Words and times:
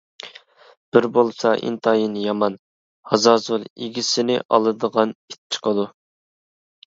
بىر 0.95 1.07
بولسا 1.17 1.49
ئىنتايىن 1.67 2.15
يامان، 2.21 2.55
ھازازۇل، 3.11 3.67
ئىگىسىنى 3.87 4.37
ئالىدىغان 4.57 5.13
ئىت 5.33 5.39
چىقىدۇ. 5.57 5.85